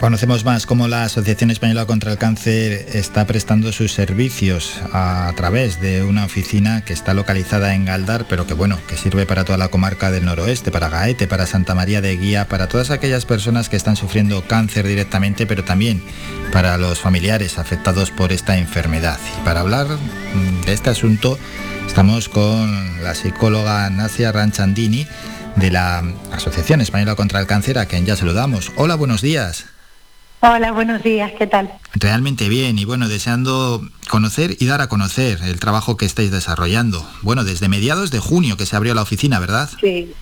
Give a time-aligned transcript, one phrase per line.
[0.00, 5.80] Conocemos más cómo la Asociación Española contra el Cáncer está prestando sus servicios a través
[5.80, 9.58] de una oficina que está localizada en Galdar, pero que bueno, que sirve para toda
[9.58, 13.68] la comarca del noroeste, para Gaete, para Santa María de Guía, para todas aquellas personas
[13.68, 16.00] que están sufriendo cáncer directamente, pero también
[16.52, 19.18] para los familiares afectados por esta enfermedad.
[19.36, 21.40] Y para hablar mm, de este asunto,
[21.88, 25.08] estamos con la psicóloga Nacia Ranchandini
[25.56, 28.70] de la Asociación Española contra el Cáncer, a quien ya saludamos.
[28.76, 29.66] Hola, buenos días.
[30.40, 31.68] Hola, buenos días, ¿qué tal?
[31.94, 37.04] Realmente bien y bueno, deseando conocer y dar a conocer el trabajo que estáis desarrollando.
[37.22, 39.68] Bueno, desde mediados de junio que se abrió la oficina, ¿verdad?
[39.80, 40.12] Sí.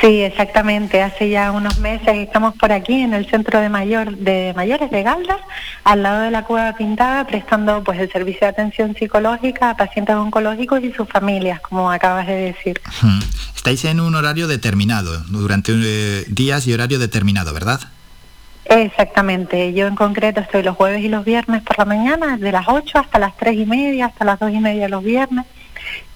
[0.00, 1.02] Sí, exactamente.
[1.02, 5.02] Hace ya unos meses estamos por aquí en el centro de mayor de mayores de
[5.02, 5.40] Galdas,
[5.82, 10.14] al lado de la Cueva Pintada, prestando pues el servicio de atención psicológica a pacientes
[10.14, 12.80] oncológicos y sus familias, como acabas de decir.
[13.54, 17.80] Estáis en un horario determinado, durante eh, días y horario determinado, ¿verdad?
[18.70, 22.68] Exactamente, yo en concreto estoy los jueves y los viernes por la mañana, de las
[22.68, 25.44] 8 hasta las 3 y media, hasta las 2 y media los viernes.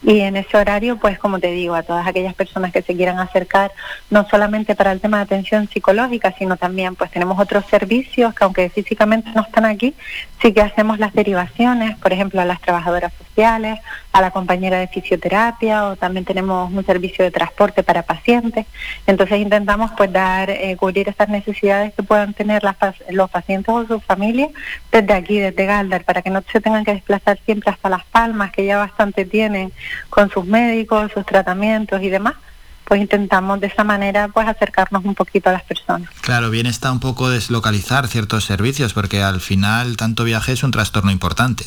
[0.05, 3.19] Y en ese horario, pues como te digo, a todas aquellas personas que se quieran
[3.19, 3.73] acercar,
[4.11, 8.45] no solamente para el tema de atención psicológica, sino también pues tenemos otros servicios que
[8.45, 9.95] aunque físicamente no están aquí,
[10.43, 13.81] sí que hacemos las derivaciones, por ejemplo, a las trabajadoras sociales,
[14.13, 18.67] a la compañera de fisioterapia o también tenemos un servicio de transporte para pacientes.
[19.07, 22.77] Entonces intentamos pues dar, eh, cubrir estas necesidades que puedan tener las,
[23.09, 24.51] los pacientes o sus familias
[24.93, 28.53] desde aquí, desde Galdar, para que no se tengan que desplazar siempre hasta Las Palmas,
[28.53, 29.73] que ya bastante tienen
[30.11, 32.35] con sus médicos, sus tratamientos y demás
[32.85, 36.09] pues intentamos de esa manera pues acercarnos un poquito a las personas.
[36.21, 40.71] Claro, bien está un poco deslocalizar ciertos servicios porque al final tanto viaje es un
[40.71, 41.65] trastorno importante.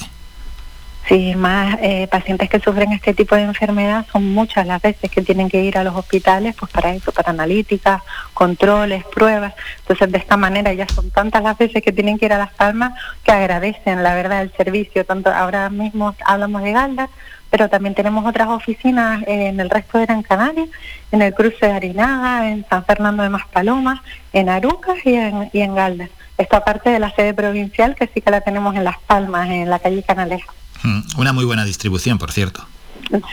[1.07, 5.21] Sí, más eh, pacientes que sufren este tipo de enfermedad son muchas las veces que
[5.21, 8.01] tienen que ir a los hospitales, pues para eso, para analíticas,
[8.33, 9.53] controles, pruebas.
[9.79, 12.53] Entonces, de esta manera ya son tantas las veces que tienen que ir a Las
[12.53, 12.91] Palmas
[13.23, 15.05] que agradecen, la verdad, el servicio.
[15.05, 17.09] Tanto ahora mismo hablamos de Galdas,
[17.49, 20.65] pero también tenemos otras oficinas en el resto de Gran Canaria,
[21.13, 24.01] en el cruce de Arinaga, en San Fernando de Maspalomas,
[24.33, 26.09] en Arucas y en, y en Galdas.
[26.37, 29.69] Esto aparte de la sede provincial, que sí que la tenemos en Las Palmas, en
[29.69, 30.53] la calle Canalejo.
[30.83, 32.65] Mm, una muy buena distribución, por cierto.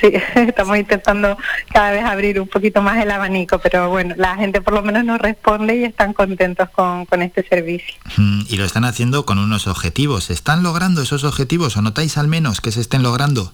[0.00, 1.36] Sí, estamos intentando
[1.72, 5.04] cada vez abrir un poquito más el abanico, pero bueno, la gente por lo menos
[5.04, 7.94] nos responde y están contentos con, con este servicio.
[8.16, 10.30] Mm, y lo están haciendo con unos objetivos.
[10.30, 13.52] ¿Están logrando esos objetivos o notáis al menos que se estén logrando?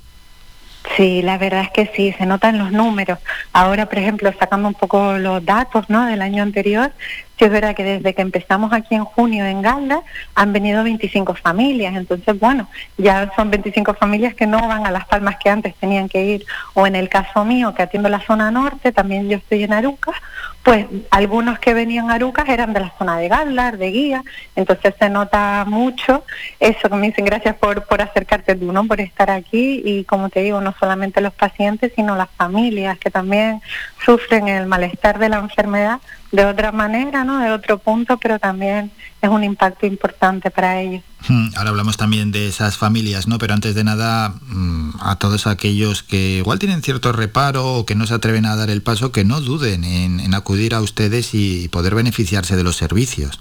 [0.96, 3.18] Sí, la verdad es que sí, se notan los números.
[3.52, 6.06] Ahora, por ejemplo, sacando un poco los datos ¿no?
[6.06, 6.92] del año anterior,
[7.40, 10.02] sí es verdad que desde que empezamos aquí en junio en Galda
[10.34, 11.96] han venido 25 familias.
[11.96, 12.68] Entonces, bueno,
[12.98, 16.44] ya son 25 familias que no van a Las Palmas que antes tenían que ir.
[16.74, 20.12] O en el caso mío, que atiendo la zona norte, también yo estoy en Aruca,
[20.62, 24.94] pues algunos que venían a Arucas eran de la zona de Galdar, de Guía, entonces
[24.98, 26.24] se nota mucho
[26.58, 28.86] eso me dicen gracias por, por acercarte tú, ¿no?
[28.86, 33.10] por estar aquí y como te digo, no solamente los pacientes, sino las familias que
[33.10, 33.60] también
[34.04, 36.00] sufren el malestar de la enfermedad
[36.32, 37.38] de otra manera, ¿no?
[37.38, 41.02] de otro punto, pero también es un impacto importante para ellos.
[41.28, 43.36] Hmm, ahora hablamos también de esas familias, ¿no?
[43.36, 47.94] Pero antes de nada, mm, a todos aquellos que igual tienen cierto reparo o que
[47.94, 51.68] no se atreven a dar el paso, que no duden en acudir a ustedes y
[51.68, 53.40] poder beneficiarse de los servicios.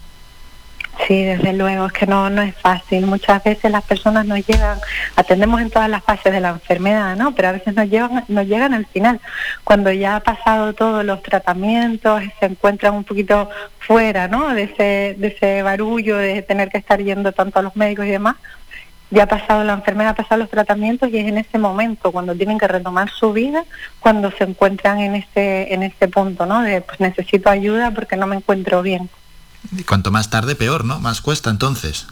[1.08, 3.08] Sí, desde luego, es que no, no es fácil.
[3.08, 4.80] Muchas veces las personas no llegan,
[5.16, 7.34] atendemos en todas las fases de la enfermedad, ¿no?
[7.34, 9.20] Pero a veces nos llegan, nos llegan al final,
[9.64, 13.50] cuando ya ha pasado todos los tratamientos, se encuentran un poquito
[13.80, 14.54] fuera, ¿no?
[14.54, 18.10] De ese, de ese barullo, de tener que estar yendo tanto a los médicos y
[18.10, 18.36] demás,
[19.12, 22.36] ya ha pasado la enfermedad, ha pasado los tratamientos y es en ese momento cuando
[22.36, 23.66] tienen que retomar su vida,
[24.00, 26.62] cuando se encuentran en este, en este punto, ¿no?
[26.62, 29.10] De pues necesito ayuda porque no me encuentro bien.
[29.76, 31.00] Y cuanto más tarde, peor, ¿no?
[31.00, 32.08] Más cuesta entonces.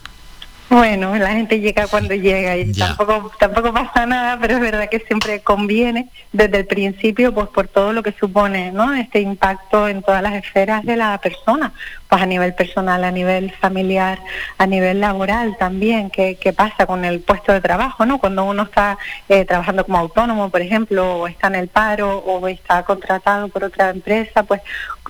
[0.70, 5.00] Bueno, la gente llega cuando llega y tampoco tampoco pasa nada, pero es verdad que
[5.00, 8.94] siempre conviene desde el principio, pues por todo lo que supone, ¿no?
[8.94, 11.72] Este impacto en todas las esferas de la persona,
[12.10, 14.20] pues a nivel personal, a nivel familiar,
[14.58, 18.18] a nivel laboral también, qué, qué pasa con el puesto de trabajo, ¿no?
[18.18, 18.98] Cuando uno está
[19.30, 23.64] eh, trabajando como autónomo, por ejemplo, o está en el paro o está contratado por
[23.64, 24.60] otra empresa, pues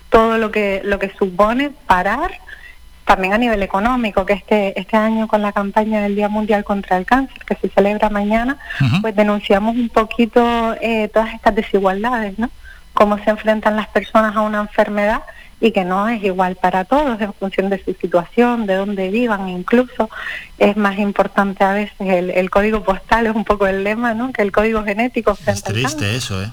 [0.10, 2.32] todo lo que lo que supone parar
[3.08, 6.98] también a nivel económico, que este, este año con la campaña del Día Mundial contra
[6.98, 8.58] el Cáncer, que se celebra mañana,
[9.02, 12.50] pues denunciamos un poquito eh, todas estas desigualdades, ¿no?
[12.94, 15.22] Cómo se enfrentan las personas a una enfermedad
[15.62, 19.48] y que no es igual para todos en función de su situación, de dónde vivan,
[19.48, 20.10] incluso
[20.58, 24.34] es más importante a veces el, código postal, es un poco el lema, ¿no?
[24.34, 25.38] Que el código genético.
[25.48, 26.52] Es triste eso, ¿eh?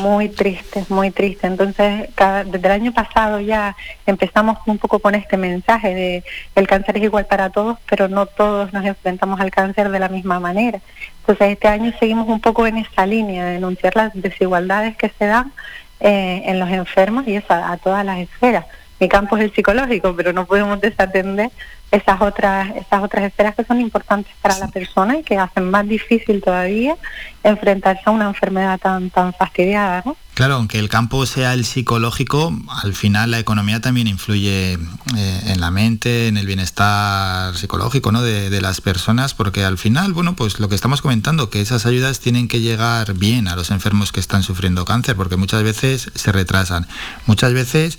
[0.00, 1.46] Muy triste, muy triste.
[1.46, 2.08] Entonces,
[2.46, 6.24] desde el año pasado ya empezamos un poco con este mensaje de
[6.54, 10.08] el cáncer es igual para todos, pero no todos nos enfrentamos al cáncer de la
[10.08, 10.80] misma manera.
[11.20, 15.26] Entonces, este año seguimos un poco en esta línea de denunciar las desigualdades que se
[15.26, 15.52] dan
[16.00, 18.64] eh, en los enfermos y eso a todas las esferas
[19.02, 21.50] mi campo es el psicológico, pero no podemos desatender
[21.90, 25.88] esas otras, esas otras esferas que son importantes para la persona y que hacen más
[25.88, 26.96] difícil todavía
[27.42, 30.04] enfrentarse a una enfermedad tan, tan fastidiada.
[30.06, 30.16] ¿no?
[30.34, 35.60] Claro, aunque el campo sea el psicológico, al final la economía también influye eh, en
[35.60, 38.22] la mente, en el bienestar psicológico ¿no?
[38.22, 41.86] de, de, las personas, porque al final, bueno, pues lo que estamos comentando, que esas
[41.86, 46.12] ayudas tienen que llegar bien a los enfermos que están sufriendo cáncer, porque muchas veces
[46.14, 46.86] se retrasan,
[47.26, 47.98] muchas veces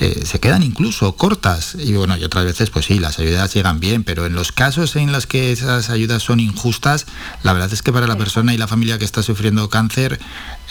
[0.00, 1.76] eh, se quedan incluso cortas.
[1.78, 4.96] Y bueno, y otras veces, pues sí, las ayudas llegan bien, pero en los casos
[4.96, 7.06] en los que esas ayudas son injustas,
[7.42, 10.18] la verdad es que para la persona y la familia que está sufriendo cáncer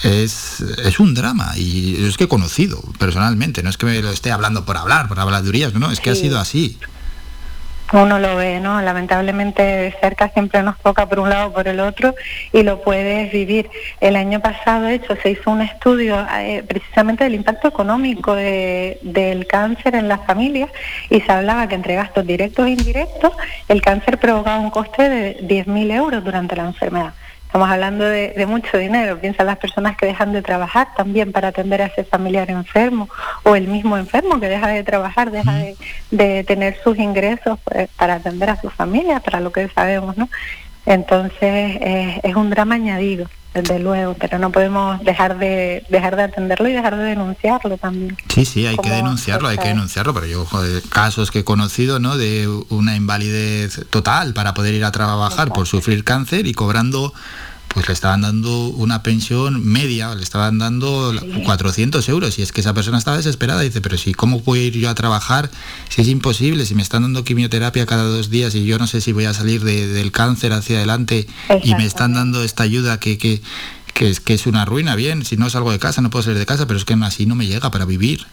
[0.04, 1.58] es, es un drama.
[1.58, 5.08] Y es que he conocido personalmente, no es que me lo esté hablando por hablar,
[5.08, 6.78] por habladurías, no, es que ha sido así
[7.94, 8.82] uno lo ve, ¿no?
[8.82, 12.16] Lamentablemente de cerca siempre nos toca por un lado o por el otro
[12.52, 13.70] y lo puedes vivir.
[14.02, 19.48] El año pasado, de hecho, se hizo un estudio eh, precisamente del impacto económico del
[19.48, 20.70] cáncer en las familias
[21.10, 23.34] y se hablaba que entre gastos directos e indirectos
[23.68, 27.14] el cáncer provocaba un coste de 10.000 euros durante la enfermedad.
[27.48, 29.20] Estamos hablando de, mucho dinero.
[29.20, 33.08] Piensa las personas que dejan de trabajar también para atender a ese familiar enfermo
[33.44, 35.54] o el mismo enfermo que deja de trabajar, deja
[36.12, 40.30] de, tener sus ingresos pues, para atender a su familia, para lo que sabemos, ¿no?
[40.86, 43.30] Entonces eh, es un drama añadido,
[43.62, 48.16] desde luego, pero no podemos dejar de dejar de atenderlo y dejar de denunciarlo también.
[48.30, 50.48] Sí, sí, hay que denunciarlo, hay que denunciarlo, pero yo
[50.90, 52.18] casos que he conocido, ¿no?
[52.18, 57.14] De una invalidez total para poder ir a trabajar por sufrir cáncer y cobrando
[57.78, 61.14] pues le estaban dando una pensión media, le estaban dando
[61.46, 64.74] 400 euros y es que esa persona estaba desesperada, dice, pero si, ¿cómo puedo ir
[64.74, 65.52] yo a trabajar
[65.88, 69.00] si es imposible, si me están dando quimioterapia cada dos días y yo no sé
[69.00, 71.28] si voy a salir del cáncer hacia adelante
[71.64, 73.44] y me están dando esta ayuda que, que,
[73.94, 76.40] que, es, que es una ruina, bien, si no salgo de casa, no puedo salir
[76.40, 78.26] de casa, pero es que así no me llega para vivir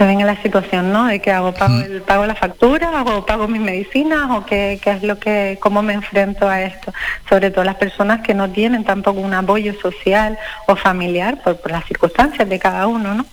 [0.00, 1.08] se ven en la situación, ¿no?
[1.08, 1.80] De que hago, pago, mm.
[1.82, 5.82] el, pago la factura, o pago mis medicinas, o qué, qué es lo que, cómo
[5.82, 6.94] me enfrento a esto.
[7.28, 11.84] Sobre todo las personas que no tienen tampoco un apoyo social o familiar por, las
[11.84, 13.26] circunstancias de cada uno, ¿no?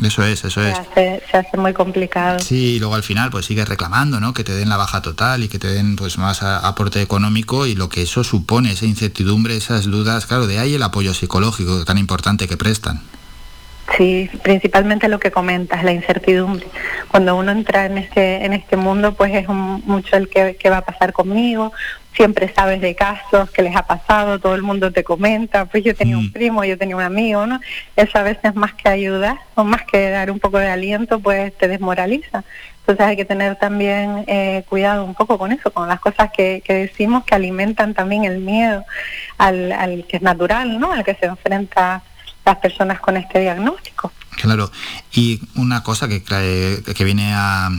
[0.00, 0.78] Eso es, eso es.
[0.94, 2.38] Se hace, muy complicado.
[2.38, 4.32] Sí, y luego al final pues sigues reclamando, ¿no?
[4.32, 7.74] Que te den la baja total y que te den pues más aporte económico y
[7.74, 11.98] lo que eso supone, esa incertidumbre, esas dudas, claro, de ahí el apoyo psicológico tan
[11.98, 13.02] importante que prestan.
[13.96, 16.66] Sí, principalmente lo que comentas, la incertidumbre.
[17.10, 20.84] Cuando uno entra en este en este mundo, pues es mucho el que, va a
[20.84, 21.72] pasar conmigo.
[22.12, 25.94] Siempre sabes de casos que les ha pasado, todo el mundo te comenta, pues yo
[25.94, 26.32] tenía un mm.
[26.32, 27.60] primo, yo tenía un amigo, ¿no?
[27.96, 31.56] Eso a veces más que ayudar o más que dar un poco de aliento, pues
[31.56, 32.44] te desmoraliza.
[32.80, 36.62] Entonces hay que tener también eh, cuidado un poco con eso, con las cosas que,
[36.64, 38.84] que decimos que alimentan también el miedo
[39.38, 40.92] al, al que es natural, ¿no?
[40.92, 42.02] Al que se enfrenta
[42.48, 44.10] las personas con este diagnóstico.
[44.40, 44.70] Claro,
[45.12, 47.70] y una cosa que, que viene a,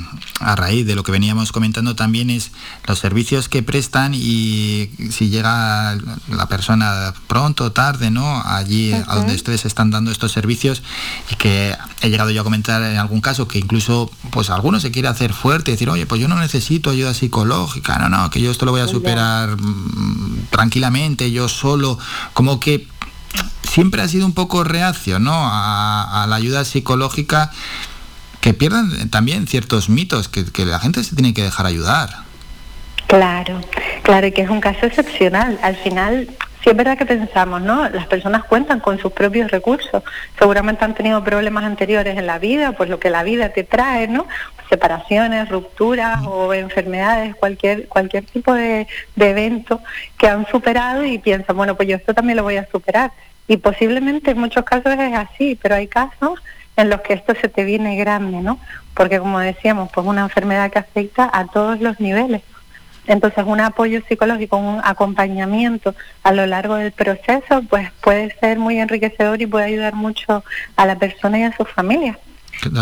[0.55, 2.51] raíz de lo que veníamos comentando también es
[2.85, 8.41] los servicios que prestan y si llega la persona pronto o tarde, ¿no?
[8.45, 10.83] Allí a donde ustedes están dando estos servicios
[11.31, 14.91] y que he llegado yo a comentar en algún caso que incluso pues alguno se
[14.91, 18.41] quiere hacer fuerte y decir, oye, pues yo no necesito ayuda psicológica, no, no, que
[18.41, 21.97] yo esto lo voy a superar mm, tranquilamente, yo solo,
[22.33, 22.87] como que
[23.69, 25.33] siempre ha sido un poco reacio ¿no?
[25.33, 27.51] a, la ayuda psicológica,
[28.41, 32.09] que pierdan también ciertos mitos, que, la gente se tiene que dejar ayudar.
[33.07, 33.61] Claro,
[34.03, 35.59] claro, y que es un caso excepcional.
[35.61, 36.29] Al final,
[36.63, 37.89] sí es verdad que pensamos, ¿no?
[37.89, 40.03] Las personas cuentan con sus propios recursos.
[40.37, 44.07] Seguramente han tenido problemas anteriores en la vida, pues lo que la vida te trae,
[44.07, 44.27] ¿no?
[44.69, 49.81] Separaciones, rupturas o enfermedades, cualquier cualquier tipo de, de evento
[50.17, 53.11] que han superado y piensan, bueno, pues yo esto también lo voy a superar.
[53.49, 56.39] Y posiblemente en muchos casos es así, pero hay casos
[56.77, 58.59] en los que esto se te viene grande, ¿no?
[58.93, 62.43] Porque como decíamos, pues una enfermedad que afecta a todos los niveles.
[63.07, 68.79] Entonces un apoyo psicológico, un acompañamiento a lo largo del proceso, pues puede ser muy
[68.79, 70.43] enriquecedor y puede ayudar mucho
[70.75, 72.19] a la persona y a su familia.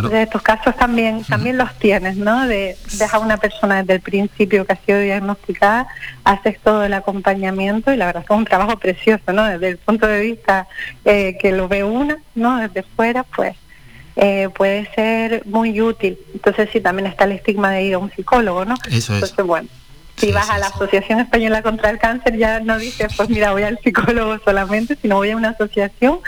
[0.10, 2.48] De estos casos también también los tienes, ¿no?
[2.48, 5.88] De dejar a una persona desde el principio que ha sido diagnosticada,
[6.24, 9.46] haces todo el acompañamiento y la verdad es que es un trabajo precioso, ¿no?
[9.46, 10.68] Desde el punto de vista
[11.06, 12.58] eh, que lo ve una, ¿no?
[12.58, 13.56] Desde fuera, pues
[14.16, 16.18] eh, puede ser muy útil.
[16.34, 18.76] Entonces sí, también está el estigma de ir a un psicólogo, ¿no?
[18.90, 19.22] Eso es.
[19.22, 19.70] Entonces, bueno,
[20.18, 23.64] si vas a la Asociación Española contra el Cáncer ya no dices, pues mira, voy
[23.64, 26.20] al psicólogo solamente, sino voy a una asociación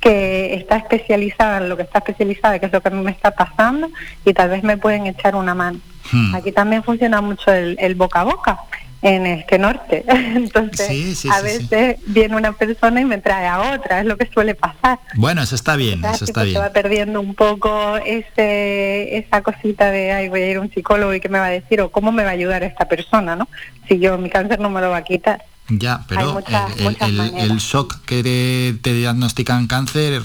[0.00, 3.10] que está especializada en lo que está especializada, que es lo que a mí me
[3.10, 3.90] está pasando,
[4.24, 5.80] y tal vez me pueden echar una mano.
[6.12, 6.34] Hmm.
[6.34, 8.58] Aquí también funciona mucho el, boca a boca
[9.02, 10.04] en este norte.
[10.08, 14.54] Entonces, a veces viene una persona y me trae a otra, es lo que suele
[14.54, 14.98] pasar.
[15.14, 16.54] Bueno, eso está bien, eso está bien.
[16.54, 20.70] Se va perdiendo un poco ese, esa cosita de, ay, voy a ir a un
[20.70, 23.36] psicólogo y qué me va a decir o cómo me va a ayudar esta persona,
[23.36, 23.48] ¿no?
[23.88, 25.44] Si yo mi cáncer no me lo va a quitar.
[25.70, 26.40] Ya, pero
[27.00, 30.22] el, shock que te, diagnostican cáncer,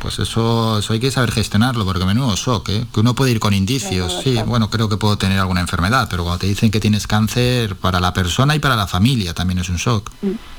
[0.00, 2.86] pues eso, eso hay que saber gestionarlo, porque menudo shock, ¿eh?
[2.92, 4.20] que uno puede ir con indicios.
[4.24, 7.76] sí, bueno, creo que puedo tener alguna enfermedad, pero cuando te dicen que tienes cáncer,
[7.76, 10.10] para la persona y para la familia también es un shock.
[10.20, 10.51] Mm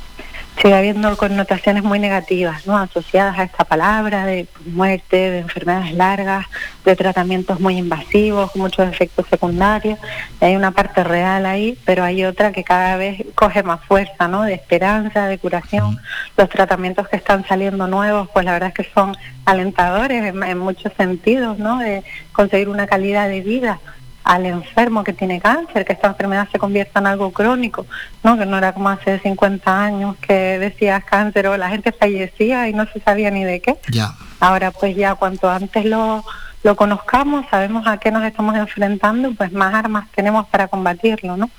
[0.61, 2.77] sigue habiendo connotaciones muy negativas, ¿no?
[2.77, 6.45] Asociadas a esta palabra de muerte, de enfermedades largas,
[6.85, 9.99] de tratamientos muy invasivos, muchos efectos secundarios.
[10.39, 14.43] hay una parte real ahí, pero hay otra que cada vez coge más fuerza, ¿no?
[14.43, 15.99] De esperanza, de curación.
[16.37, 20.57] Los tratamientos que están saliendo nuevos, pues la verdad es que son alentadores en, en
[20.57, 21.79] muchos sentidos, ¿no?
[21.79, 23.79] De conseguir una calidad de vida
[24.23, 27.85] al enfermo que tiene cáncer, que esta enfermedad se convierta en algo crónico,
[28.23, 28.37] ¿no?
[28.37, 32.73] Que no era como hace 50 años que decías cáncer o la gente fallecía y
[32.73, 33.77] no se sabía ni de qué.
[33.91, 34.13] Ya.
[34.39, 36.23] Ahora pues ya cuanto antes lo,
[36.63, 41.49] lo conozcamos, sabemos a qué nos estamos enfrentando, pues más armas tenemos para combatirlo, ¿no?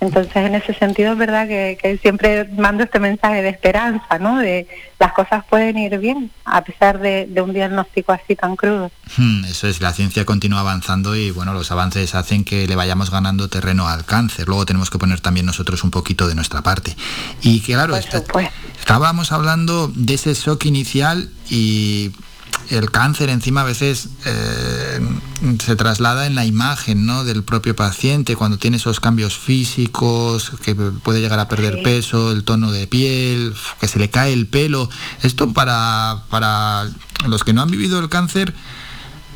[0.00, 4.38] Entonces, en ese sentido, es verdad que, siempre mando este mensaje de esperanza, ¿no?
[4.38, 4.68] De
[5.00, 8.92] las cosas pueden ir bien a pesar de, un diagnóstico así tan crudo.
[9.16, 13.10] Hmm, eso es, la ciencia continúa avanzando y, bueno, los avances hacen que le vayamos
[13.10, 14.46] ganando terreno al cáncer.
[14.46, 16.94] Luego tenemos que poner también nosotros un poquito de nuestra parte.
[17.42, 22.12] Y claro, estábamos hablando de ese shock inicial y
[22.70, 25.00] el cáncer encima a veces eh,
[25.64, 27.24] se traslada en la imagen ¿no?
[27.24, 32.44] del propio paciente cuando tiene esos cambios físicos, que puede llegar a perder peso, el
[32.44, 34.90] tono de piel, que se le cae el pelo.
[35.22, 36.88] Esto para, para
[37.26, 38.54] los que no han vivido el cáncer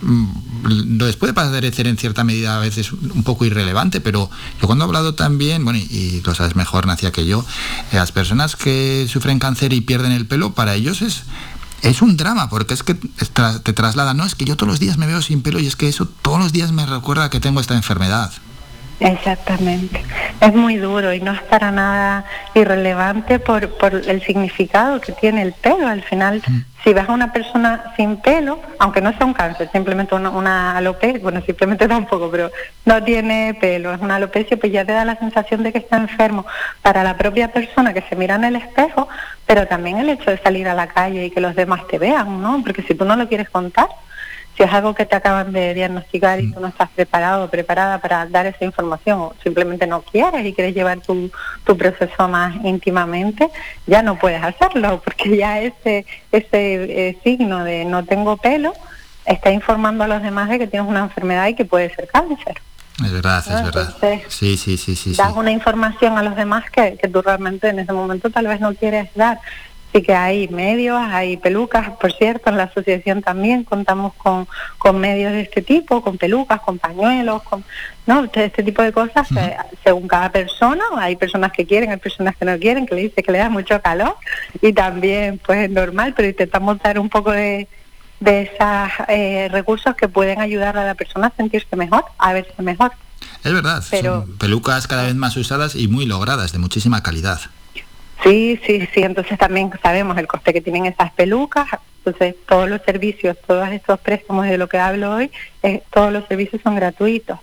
[0.03, 4.85] mm, les puede parecer en cierta medida a veces un poco irrelevante, pero yo cuando
[4.85, 7.45] he hablado también, bueno, y, lo sabes mejor, Nacia, que yo,
[7.93, 11.23] las personas que sufren cáncer y pierden el pelo, para ellos es
[11.83, 14.99] es un drama, porque es que te traslada, no, es que yo todos los días
[14.99, 17.61] me veo sin pelo y es que eso todos los días me recuerda que tengo
[17.61, 18.33] esta enfermedad.
[19.01, 20.05] Exactamente.
[20.43, 25.41] Es muy duro y no es para nada irrelevante por, por el significado que tiene
[25.41, 25.87] el pelo.
[25.87, 26.65] Al final, mm.
[26.83, 30.77] si ves a una persona sin pelo, aunque no sea un cáncer, simplemente una, una,
[30.77, 32.51] alopecia, bueno, simplemente tampoco, pero
[32.85, 35.97] no tiene pelo, es una alopecia, pues ya te da la sensación de que está
[35.97, 36.45] enfermo
[36.83, 39.09] para la propia persona que se mira en el espejo,
[39.47, 42.43] pero también el hecho de salir a la calle y que los demás te vean,
[42.43, 42.61] ¿no?
[42.65, 43.87] Porque si tú no lo quieres contar,
[44.57, 47.99] si es algo que te acaban de diagnosticar y tú no estás preparado o preparada
[47.99, 51.31] para dar esa información o simplemente no quieres y quieres llevar tu,
[51.65, 53.49] tu proceso más íntimamente,
[53.87, 56.49] ya no puedes hacerlo porque ya ese, ese
[57.09, 58.75] eh, signo de no tengo pelo
[59.25, 62.61] está informando a los demás de que tienes una enfermedad y que puede ser cáncer.
[63.03, 63.95] Es verdad, es verdad.
[64.29, 65.15] sí, sí, sí, sí.
[65.15, 68.61] Das una información a los demás que, que tú realmente en ese momento tal vez
[68.61, 69.41] no quieres dar.
[69.93, 74.99] Sí que hay medios, hay pelucas, por cierto, en la asociación también contamos con, con
[74.99, 77.63] medios de este tipo, con pelucas, con pañuelos, con
[78.07, 81.99] no este, este tipo de cosas, eh, según cada persona, hay personas que quieren, hay
[81.99, 84.17] personas que no quieren, que le dice que le da mucho calor
[84.61, 87.69] y también pues es normal, pero intentamos dar un poco de,
[88.21, 92.63] de esos eh, recursos que pueden ayudar a la persona a sentirse mejor, a verse
[92.63, 92.93] mejor.
[93.45, 97.41] Es verdad, pero, pelucas cada vez más usadas y muy logradas, de muchísima calidad.
[98.23, 101.67] Sí, sí, sí, entonces también sabemos el coste que tienen esas pelucas,
[102.05, 105.31] entonces todos los servicios, todos estos préstamos de lo que hablo hoy,
[105.62, 107.38] eh, todos los servicios son gratuitos,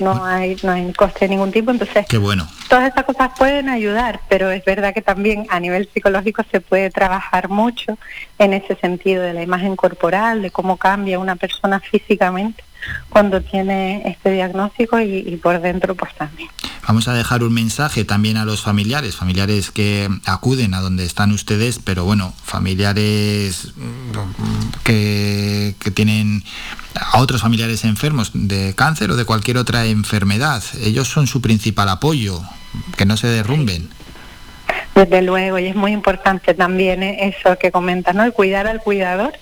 [0.00, 2.48] no hay no hay coste de ningún tipo, entonces Qué bueno.
[2.68, 6.90] todas estas cosas pueden ayudar, pero es verdad que también a nivel psicológico se puede
[6.90, 7.98] trabajar mucho
[8.38, 12.64] en ese sentido de la imagen corporal, de cómo cambia una persona físicamente
[13.08, 16.50] cuando tiene este diagnóstico y, por dentro pues también.
[16.86, 21.32] Vamos a dejar un mensaje también a los familiares, familiares que acuden a donde están
[21.32, 26.44] ustedes, pero bueno, familiares mm, que, tienen
[26.94, 30.62] a otros familiares enfermos de cáncer o de cualquier otra enfermedad.
[30.82, 32.42] Ellos son su principal apoyo,
[32.96, 33.88] que no se derrumben.
[34.94, 37.34] Desde luego, y es muy importante también ¿eh?
[37.34, 38.24] eso que comenta, ¿no?
[38.24, 39.32] El cuidar al cuidador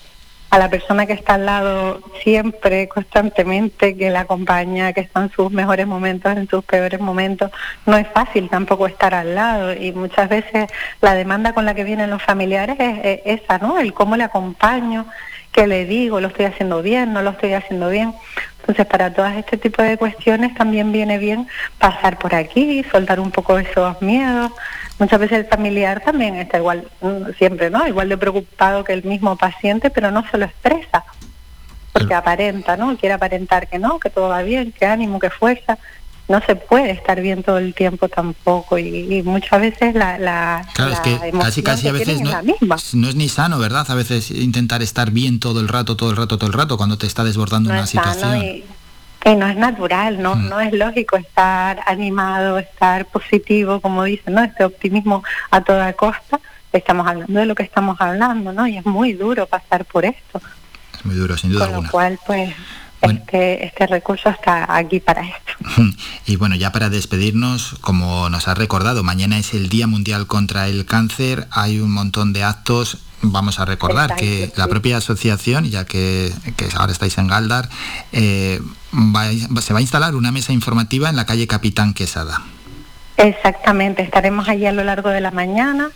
[0.52, 5.30] a la persona que está al lado siempre, constantemente, que la acompaña, que está en
[5.30, 7.50] sus mejores momentos, en sus peores momentos.
[7.86, 10.68] No es fácil tampoco estar al lado y muchas veces
[11.00, 13.78] la demanda con la que vienen los familiares es, esa, ¿no?
[13.78, 15.06] El cómo le acompaño
[15.52, 16.20] ¿Qué le digo?
[16.20, 17.12] ¿Lo estoy haciendo bien?
[17.12, 18.14] ¿No lo estoy haciendo bien?
[18.60, 21.46] Entonces, para todas este tipo de cuestiones también viene bien
[21.78, 24.50] pasar por aquí, soltar un poco esos miedos.
[24.98, 27.86] Muchas veces el familiar también está igual, mm, siempre, ¿no?
[27.86, 31.04] Igual de preocupado que el mismo paciente, pero no se lo expresa,
[31.92, 32.96] porque aparenta, ¿no?
[32.96, 35.76] Quiere aparentar que no, que todo va bien, que ánimo, que fuerza
[36.32, 40.92] no se puede estar bien todo el tiempo tampoco y, muchas veces la, la claro
[40.92, 44.80] es que casi casi a veces no, no, es ni sano verdad a veces intentar
[44.80, 47.68] estar bien todo el rato todo el rato todo el rato cuando te está desbordando
[47.68, 48.42] una situación.
[48.42, 48.64] y,
[49.36, 50.48] no es natural no mm.
[50.48, 56.40] no es lógico estar animado estar positivo como dicen no este optimismo a toda costa.
[56.72, 60.40] Estamos hablando de lo que estamos hablando no y es muy duro pasar por esto.
[60.94, 62.54] Es muy duro sin duda con lo cual pues
[63.02, 65.52] este, este recurso está aquí para esto.
[66.26, 70.68] Y bueno, ya para despedirnos, como nos ha recordado, mañana es el Día Mundial contra
[70.68, 72.98] el Cáncer, hay un montón de actos.
[73.22, 76.32] Vamos a recordar que la propia asociación, ya que,
[76.76, 77.68] ahora estáis en Galdar,
[78.12, 78.60] eh,
[79.60, 82.42] se va a instalar una mesa informativa en la calle Capitán Quesada.
[83.16, 85.90] Exactamente, estaremos allí a lo largo de la mañana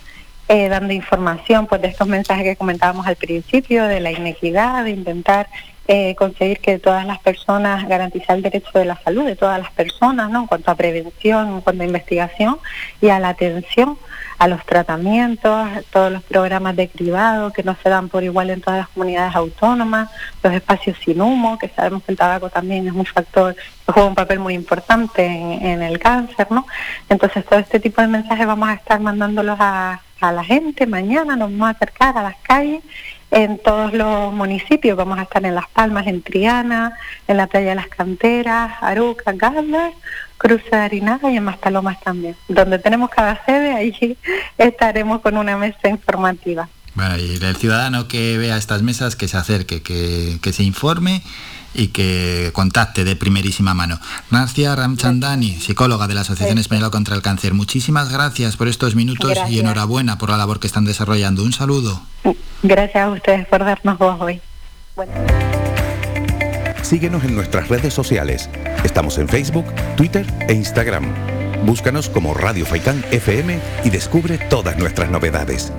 [0.48, 4.90] eh, dando información pues, de estos mensajes que comentábamos al principio, de la inequidad, de
[4.90, 5.48] intentar
[5.88, 9.70] eh, conseguir que todas las personas, garantizar el derecho de la salud de todas las
[9.70, 10.40] personas, ¿no?
[10.40, 12.58] En cuanto a prevención, en cuanto a investigación
[13.00, 13.98] y a la atención,
[14.38, 18.60] a los tratamientos, todos los programas de cribado que no se dan por igual en
[18.60, 20.10] todas las comunidades autónomas,
[20.42, 24.14] los espacios sin humo, que sabemos que el tabaco también es un factor juega un
[24.14, 26.66] papel muy importante en, el cáncer, ¿no?
[27.08, 31.36] Entonces todo este tipo de mensajes vamos a estar mandándolos a, a la gente mañana,
[31.36, 32.82] nos vamos a acercar a las calles
[33.30, 34.96] en todos los municipios.
[34.96, 36.92] Vamos a estar en Las Palmas, en Triana,
[37.26, 39.92] en la playa de las Canteras, Aruca, Gala,
[40.38, 42.36] Cruz de Arinaga y en Mastalomas también.
[42.48, 44.16] Donde tenemos cada sede, allí
[44.58, 46.68] estaremos con una mesa informativa.
[46.94, 51.22] Bueno, y el ciudadano que vea estas mesas, que se acerque, que, que se informe
[51.76, 53.98] y que contacte de primerísima mano.
[54.30, 59.38] Narcia Ramchandani, psicóloga de la Asociación Española contra el Cáncer, muchísimas gracias por estos minutos
[59.48, 61.42] y enhorabuena por la labor que están desarrollando.
[61.42, 62.02] Un saludo.
[62.62, 64.40] Gracias a ustedes por darnos voz hoy.
[66.82, 68.48] Síguenos en nuestras redes sociales.
[68.84, 71.04] Estamos en Facebook, Twitter e Instagram.
[71.64, 75.72] Búscanos como Radio Faicán FM y descubre todas nuestras novedades.